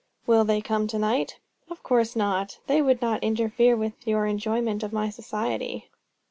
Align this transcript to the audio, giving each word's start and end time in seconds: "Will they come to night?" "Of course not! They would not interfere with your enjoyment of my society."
"Will 0.25 0.43
they 0.43 0.61
come 0.61 0.87
to 0.87 0.97
night?" 0.97 1.37
"Of 1.69 1.83
course 1.83 2.15
not! 2.15 2.57
They 2.65 2.81
would 2.81 3.03
not 3.03 3.23
interfere 3.23 3.75
with 3.77 4.07
your 4.07 4.25
enjoyment 4.25 4.81
of 4.81 4.91
my 4.91 5.11
society." 5.11 5.91